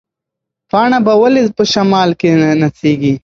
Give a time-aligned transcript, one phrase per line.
[0.69, 2.29] پاڼه به ولې په شمال کې
[2.61, 3.13] نڅېږي؟